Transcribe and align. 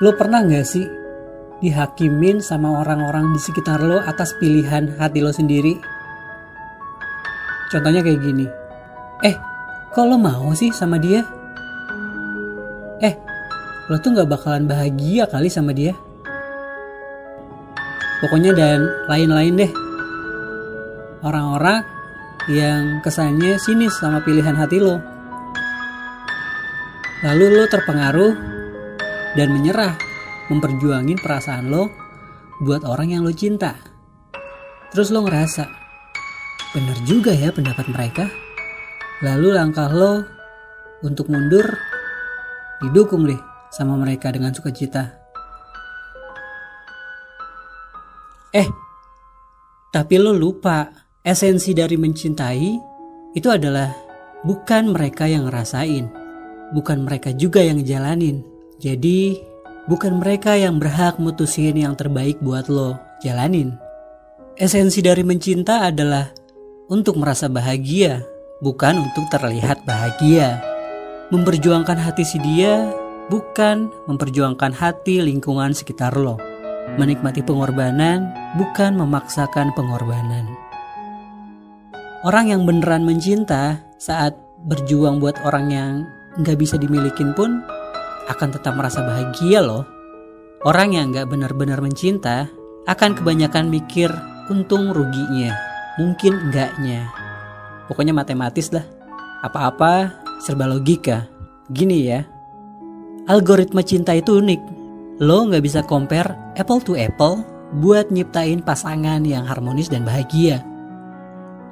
Lo 0.00 0.16
pernah 0.16 0.40
gak 0.40 0.64
sih 0.64 0.88
dihakimin 1.60 2.40
sama 2.40 2.80
orang-orang 2.80 3.36
di 3.36 3.40
sekitar 3.44 3.84
lo 3.84 4.00
atas 4.00 4.32
pilihan 4.40 4.96
hati 4.96 5.20
lo 5.20 5.28
sendiri? 5.28 5.76
Contohnya 7.68 8.00
kayak 8.00 8.24
gini. 8.24 8.48
Eh, 9.20 9.36
kok 9.92 10.08
lo 10.08 10.16
mau 10.16 10.56
sih 10.56 10.72
sama 10.72 10.96
dia? 10.96 11.39
Lo 13.90 13.98
tuh 13.98 14.14
gak 14.14 14.30
bakalan 14.30 14.70
bahagia 14.70 15.26
kali 15.26 15.50
sama 15.50 15.74
dia. 15.74 15.98
Pokoknya 18.22 18.54
dan 18.54 18.86
lain-lain 19.10 19.66
deh. 19.66 19.72
Orang-orang 21.26 21.82
yang 22.46 23.02
kesannya 23.02 23.58
sinis 23.58 23.98
sama 23.98 24.22
pilihan 24.22 24.54
hati 24.54 24.78
lo. 24.78 25.02
Lalu 27.26 27.44
lo 27.50 27.66
terpengaruh 27.66 28.32
dan 29.34 29.58
menyerah 29.58 29.98
memperjuangin 30.54 31.18
perasaan 31.18 31.66
lo 31.66 31.90
buat 32.62 32.86
orang 32.86 33.18
yang 33.18 33.26
lo 33.26 33.34
cinta. 33.34 33.74
Terus 34.94 35.10
lo 35.10 35.26
ngerasa, 35.26 35.66
bener 36.78 36.98
juga 37.02 37.34
ya 37.34 37.50
pendapat 37.50 37.90
mereka. 37.90 38.30
Lalu 39.26 39.50
langkah 39.50 39.90
lo 39.90 40.22
untuk 41.02 41.26
mundur 41.26 41.66
didukung 42.80 43.26
deh 43.26 43.49
sama 43.70 43.94
mereka 43.96 44.34
dengan 44.34 44.50
sukacita. 44.50 45.16
Eh, 48.50 48.66
tapi 49.94 50.18
lo 50.18 50.34
lupa 50.34 50.90
esensi 51.22 51.70
dari 51.70 51.94
mencintai 51.94 52.70
itu 53.38 53.46
adalah 53.46 53.94
bukan 54.42 54.90
mereka 54.90 55.30
yang 55.30 55.46
ngerasain, 55.46 56.10
bukan 56.74 57.06
mereka 57.06 57.30
juga 57.30 57.62
yang 57.62 57.78
ngejalanin, 57.78 58.42
jadi, 58.80 59.36
bukan 59.84 60.24
mereka 60.24 60.56
yang 60.56 60.80
berhak 60.80 61.20
mutusin 61.20 61.76
yang 61.76 61.92
terbaik 61.92 62.40
buat 62.40 62.72
lo 62.72 62.96
jalanin. 63.20 63.76
Esensi 64.56 65.04
dari 65.04 65.20
mencinta 65.20 65.84
adalah 65.84 66.32
untuk 66.88 67.20
merasa 67.20 67.46
bahagia, 67.52 68.24
bukan 68.64 69.04
untuk 69.04 69.28
terlihat 69.28 69.84
bahagia. 69.84 70.64
Memperjuangkan 71.28 72.00
hati 72.00 72.24
si 72.24 72.40
dia 72.40 72.88
bukan 73.30 73.88
memperjuangkan 74.10 74.74
hati 74.74 75.22
lingkungan 75.22 75.70
sekitar 75.72 76.12
lo. 76.18 76.36
Menikmati 76.98 77.46
pengorbanan 77.46 78.34
bukan 78.58 78.98
memaksakan 78.98 79.70
pengorbanan. 79.78 80.50
Orang 82.26 82.50
yang 82.50 82.66
beneran 82.66 83.06
mencinta 83.06 83.80
saat 83.96 84.34
berjuang 84.66 85.22
buat 85.22 85.38
orang 85.46 85.66
yang 85.70 85.92
nggak 86.42 86.58
bisa 86.58 86.76
dimilikin 86.76 87.32
pun 87.32 87.62
akan 88.30 88.48
tetap 88.54 88.74
merasa 88.78 89.02
bahagia 89.02 89.62
loh. 89.62 89.86
Orang 90.62 90.92
yang 90.92 91.10
gak 91.10 91.32
benar-benar 91.32 91.80
mencinta 91.80 92.46
akan 92.84 93.16
kebanyakan 93.16 93.72
mikir 93.72 94.12
untung 94.52 94.92
ruginya, 94.92 95.56
mungkin 95.96 96.36
enggaknya. 96.36 97.08
Pokoknya 97.88 98.14
matematis 98.14 98.70
lah. 98.70 98.84
Apa-apa 99.40 100.20
serba 100.44 100.68
logika. 100.68 101.26
Gini 101.72 102.06
ya, 102.06 102.22
algoritma 103.30 103.86
cinta 103.86 104.10
itu 104.10 104.42
unik. 104.42 104.60
Lo 105.22 105.46
gak 105.46 105.62
bisa 105.62 105.86
compare 105.86 106.34
apple 106.58 106.82
to 106.82 106.98
apple 106.98 107.46
buat 107.78 108.10
nyiptain 108.10 108.58
pasangan 108.66 109.22
yang 109.22 109.46
harmonis 109.46 109.86
dan 109.86 110.02
bahagia. 110.02 110.66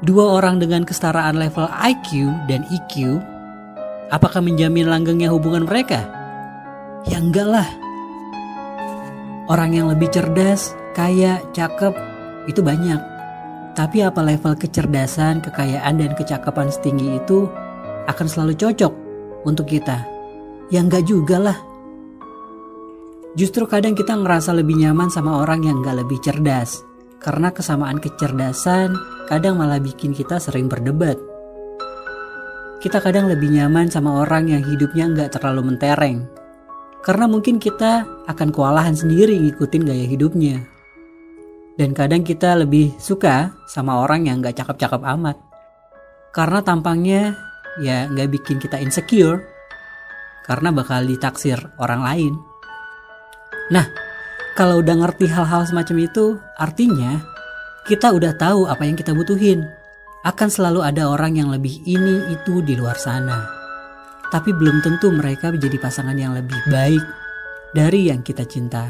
Dua 0.00 0.40
orang 0.40 0.56
dengan 0.56 0.88
kesetaraan 0.88 1.36
level 1.36 1.68
IQ 1.68 2.32
dan 2.48 2.64
EQ, 2.72 3.20
apakah 4.08 4.40
menjamin 4.40 4.88
langgengnya 4.88 5.28
hubungan 5.28 5.68
mereka? 5.68 6.08
Ya 7.06 7.20
enggak 7.20 7.46
lah. 7.46 7.68
Orang 9.46 9.76
yang 9.76 9.92
lebih 9.92 10.08
cerdas, 10.08 10.72
kaya, 10.96 11.38
cakep, 11.52 11.92
itu 12.48 12.64
banyak. 12.64 12.98
Tapi 13.76 14.02
apa 14.02 14.24
level 14.24 14.56
kecerdasan, 14.56 15.44
kekayaan, 15.44 16.00
dan 16.00 16.16
kecakapan 16.16 16.72
setinggi 16.72 17.20
itu 17.20 17.46
akan 18.08 18.26
selalu 18.26 18.58
cocok 18.58 18.92
untuk 19.46 19.70
kita? 19.70 20.11
Ya 20.72 20.80
enggak 20.80 21.04
juga 21.04 21.36
lah. 21.36 21.58
Justru 23.36 23.68
kadang 23.68 23.92
kita 23.92 24.16
ngerasa 24.16 24.56
lebih 24.56 24.80
nyaman 24.80 25.12
sama 25.12 25.44
orang 25.44 25.68
yang 25.68 25.84
enggak 25.84 26.00
lebih 26.00 26.16
cerdas. 26.24 26.80
Karena 27.20 27.52
kesamaan 27.52 28.00
kecerdasan 28.00 28.96
kadang 29.28 29.60
malah 29.60 29.78
bikin 29.78 30.16
kita 30.16 30.40
sering 30.40 30.66
berdebat. 30.66 31.20
Kita 32.82 32.98
kadang 32.98 33.30
lebih 33.30 33.52
nyaman 33.52 33.86
sama 33.86 34.26
orang 34.26 34.50
yang 34.50 34.66
hidupnya 34.66 35.06
nggak 35.06 35.38
terlalu 35.38 35.70
mentereng, 35.70 36.26
karena 37.02 37.30
mungkin 37.30 37.62
kita 37.62 38.26
akan 38.26 38.50
kewalahan 38.50 38.98
sendiri 38.98 39.38
ngikutin 39.38 39.82
gaya 39.86 40.06
hidupnya. 40.06 40.66
Dan 41.78 41.94
kadang 41.94 42.26
kita 42.26 42.58
lebih 42.58 42.94
suka 42.98 43.54
sama 43.70 44.02
orang 44.02 44.26
yang 44.26 44.38
gak 44.38 44.58
cakep-cakep 44.58 45.02
amat. 45.18 45.38
Karena 46.30 46.62
tampangnya 46.62 47.38
ya 47.78 48.10
gak 48.10 48.28
bikin 48.34 48.58
kita 48.58 48.78
insecure. 48.78 49.51
Karena 50.42 50.74
bakal 50.74 51.06
ditaksir 51.06 51.58
orang 51.78 52.02
lain. 52.02 52.32
Nah, 53.70 53.86
kalau 54.58 54.82
udah 54.82 55.06
ngerti 55.06 55.30
hal-hal 55.30 55.64
semacam 55.64 55.96
itu, 56.02 56.36
artinya 56.58 57.22
kita 57.86 58.10
udah 58.10 58.34
tahu 58.34 58.66
apa 58.66 58.82
yang 58.84 58.98
kita 58.98 59.14
butuhin. 59.14 59.62
Akan 60.22 60.50
selalu 60.50 60.86
ada 60.86 61.10
orang 61.10 61.34
yang 61.38 61.50
lebih 61.50 61.82
ini 61.82 62.30
itu 62.30 62.62
di 62.62 62.78
luar 62.78 62.94
sana 62.94 63.62
tapi 64.32 64.56
belum 64.56 64.80
tentu 64.80 65.12
mereka 65.12 65.52
menjadi 65.52 65.76
pasangan 65.76 66.16
yang 66.16 66.32
lebih 66.32 66.56
baik 66.72 67.04
dari 67.76 68.08
yang 68.08 68.24
kita 68.24 68.48
cinta. 68.48 68.88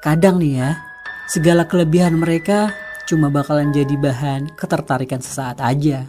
Kadang 0.00 0.40
nih 0.40 0.56
ya, 0.56 0.70
segala 1.28 1.68
kelebihan 1.68 2.16
mereka 2.16 2.72
cuma 3.04 3.28
bakalan 3.28 3.76
jadi 3.76 3.92
bahan 3.92 4.56
ketertarikan 4.56 5.20
sesaat 5.20 5.60
aja. 5.60 6.08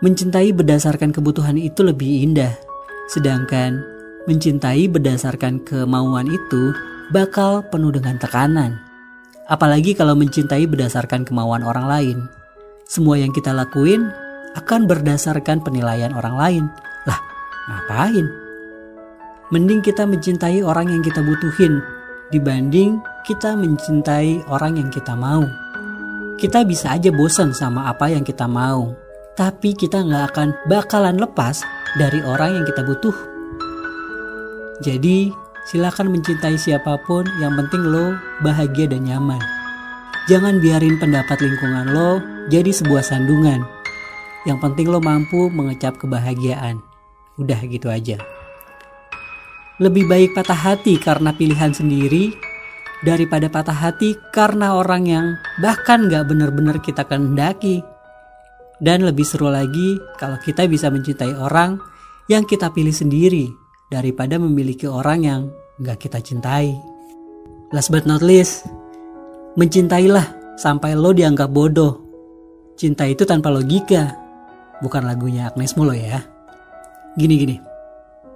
Mencintai 0.00 0.56
berdasarkan 0.56 1.12
kebutuhan 1.12 1.60
itu 1.60 1.84
lebih 1.84 2.24
indah, 2.24 2.56
sedangkan 3.08 3.82
mencintai 4.28 4.86
berdasarkan 4.92 5.64
kemauan 5.64 6.28
itu 6.28 6.76
bakal 7.10 7.64
penuh 7.72 7.88
dengan 7.90 8.20
tekanan. 8.20 8.76
Apalagi 9.48 9.96
kalau 9.96 10.12
mencintai 10.12 10.68
berdasarkan 10.68 11.24
kemauan 11.24 11.64
orang 11.64 11.88
lain. 11.88 12.18
Semua 12.84 13.16
yang 13.16 13.32
kita 13.32 13.56
lakuin 13.56 14.08
akan 14.56 14.84
berdasarkan 14.84 15.64
penilaian 15.64 16.12
orang 16.12 16.36
lain 16.36 16.64
lah, 17.08 17.20
ngapain? 17.68 18.28
Mending 19.48 19.80
kita 19.80 20.04
mencintai 20.04 20.60
orang 20.60 20.92
yang 20.92 21.00
kita 21.00 21.24
butuhin 21.24 21.80
dibanding 22.28 23.00
kita 23.24 23.56
mencintai 23.56 24.44
orang 24.48 24.80
yang 24.80 24.88
kita 24.92 25.12
mau. 25.16 25.44
Kita 26.38 26.62
bisa 26.64 26.94
aja 26.94 27.10
bosan 27.10 27.50
sama 27.52 27.90
apa 27.90 28.08
yang 28.12 28.22
kita 28.22 28.46
mau, 28.46 28.94
tapi 29.34 29.74
kita 29.74 30.00
nggak 30.04 30.24
akan 30.32 30.48
bakalan 30.70 31.18
lepas 31.18 31.60
dari 31.96 32.20
orang 32.20 32.60
yang 32.60 32.64
kita 32.68 32.84
butuh. 32.84 33.16
Jadi, 34.84 35.32
silakan 35.70 36.12
mencintai 36.12 36.60
siapa 36.60 37.00
pun, 37.08 37.24
yang 37.40 37.56
penting 37.56 37.88
lo 37.88 38.18
bahagia 38.44 38.90
dan 38.90 39.08
nyaman. 39.08 39.40
Jangan 40.28 40.60
biarin 40.60 41.00
pendapat 41.00 41.40
lingkungan 41.40 41.88
lo 41.88 42.20
jadi 42.52 42.68
sebuah 42.68 43.00
sandungan. 43.00 43.64
Yang 44.44 44.58
penting 44.60 44.92
lo 44.92 45.00
mampu 45.00 45.48
mengecap 45.48 45.96
kebahagiaan. 45.96 46.84
Udah 47.40 47.56
gitu 47.64 47.88
aja. 47.88 48.20
Lebih 49.80 50.04
baik 50.04 50.36
patah 50.36 50.58
hati 50.58 51.00
karena 51.00 51.32
pilihan 51.32 51.72
sendiri 51.72 52.34
daripada 53.06 53.46
patah 53.46 53.72
hati 53.72 54.18
karena 54.34 54.74
orang 54.74 55.06
yang 55.06 55.26
bahkan 55.62 56.10
gak 56.10 56.26
bener-bener 56.26 56.76
kita 56.82 57.06
kehendaki. 57.06 57.80
Dan 58.78 59.02
lebih 59.02 59.26
seru 59.26 59.50
lagi 59.50 59.98
kalau 60.18 60.38
kita 60.38 60.70
bisa 60.70 60.86
mencintai 60.86 61.34
orang 61.34 61.82
yang 62.30 62.46
kita 62.46 62.70
pilih 62.70 62.94
sendiri 62.94 63.50
daripada 63.90 64.38
memiliki 64.38 64.86
orang 64.86 65.20
yang 65.26 65.40
gak 65.82 66.06
kita 66.06 66.22
cintai. 66.22 66.76
Last 67.74 67.90
but 67.90 68.06
not 68.06 68.22
least, 68.22 68.70
mencintailah 69.58 70.56
sampai 70.56 70.94
lo 70.94 71.10
dianggap 71.10 71.50
bodoh. 71.50 72.06
Cinta 72.78 73.02
itu 73.10 73.26
tanpa 73.26 73.50
logika, 73.50 74.14
bukan 74.78 75.02
lagunya 75.02 75.50
Agnes 75.50 75.74
Molo 75.74 75.92
ya. 75.96 76.22
Gini 77.18 77.34
gini. 77.34 77.56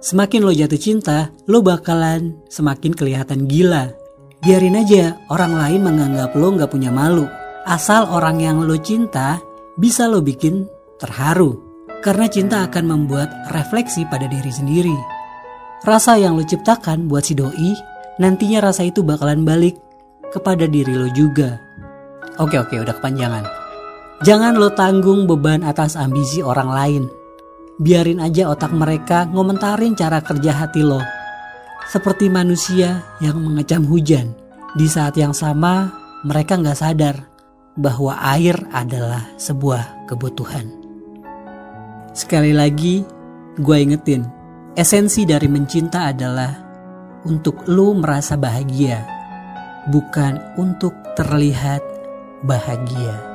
Semakin 0.03 0.43
lo 0.43 0.51
jatuh 0.51 0.75
cinta, 0.75 1.31
lo 1.47 1.63
bakalan 1.63 2.35
semakin 2.51 2.91
kelihatan 2.91 3.47
gila. 3.47 3.95
Biarin 4.43 4.75
aja 4.75 5.15
orang 5.31 5.55
lain 5.55 5.87
menganggap 5.87 6.35
lo 6.35 6.51
gak 6.59 6.67
punya 6.67 6.91
malu. 6.91 7.23
Asal 7.63 8.11
orang 8.11 8.43
yang 8.43 8.59
lo 8.59 8.75
cinta 8.75 9.39
bisa 9.77 10.05
lo 10.05 10.21
bikin 10.21 10.69
terharu. 11.01 11.59
Karena 12.03 12.27
cinta 12.27 12.67
akan 12.67 12.83
membuat 12.83 13.31
refleksi 13.55 14.03
pada 14.11 14.27
diri 14.27 14.51
sendiri. 14.51 14.95
Rasa 15.87 16.19
yang 16.19 16.35
lo 16.35 16.43
ciptakan 16.43 17.07
buat 17.07 17.23
si 17.23 17.35
doi 17.35 17.71
nantinya 18.19 18.59
rasa 18.71 18.83
itu 18.83 19.03
bakalan 19.03 19.47
balik 19.47 19.79
kepada 20.35 20.67
diri 20.67 20.91
lo 20.91 21.07
juga. 21.15 21.59
Oke 22.43 22.59
oke 22.59 22.75
udah 22.75 22.95
kepanjangan. 22.99 23.45
Jangan 24.23 24.59
lo 24.59 24.71
tanggung 24.75 25.27
beban 25.27 25.63
atas 25.63 25.95
ambisi 25.95 26.43
orang 26.43 26.69
lain. 26.71 27.03
Biarin 27.79 28.19
aja 28.19 28.51
otak 28.51 28.71
mereka 28.75 29.27
ngomentarin 29.31 29.95
cara 29.95 30.19
kerja 30.19 30.51
hati 30.55 30.83
lo. 30.83 30.99
Seperti 31.87 32.27
manusia 32.27 33.03
yang 33.23 33.39
mengecam 33.39 33.83
hujan. 33.87 34.35
Di 34.75 34.87
saat 34.91 35.15
yang 35.15 35.31
sama 35.31 35.91
mereka 36.23 36.59
nggak 36.59 36.79
sadar 36.79 37.32
bahwa 37.73 38.17
air 38.21 38.57
adalah 38.69 39.33
sebuah 39.37 40.05
kebutuhan. 40.05 40.69
Sekali 42.13 42.53
lagi, 42.53 43.01
gue 43.57 43.77
ingetin, 43.81 44.29
esensi 44.77 45.25
dari 45.25 45.49
mencinta 45.49 46.13
adalah 46.13 46.53
untuk 47.25 47.65
lo 47.65 47.97
merasa 47.97 48.37
bahagia, 48.37 49.01
bukan 49.89 50.37
untuk 50.61 50.93
terlihat 51.17 51.81
bahagia. 52.45 53.32